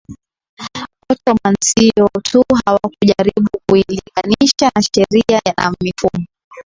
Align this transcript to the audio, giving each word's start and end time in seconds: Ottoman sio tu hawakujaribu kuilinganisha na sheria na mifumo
Ottoman 1.11 1.55
sio 1.63 2.07
tu 2.31 2.43
hawakujaribu 2.65 3.49
kuilinganisha 3.67 4.71
na 4.75 4.81
sheria 4.93 5.41
na 5.57 5.75
mifumo 5.81 6.25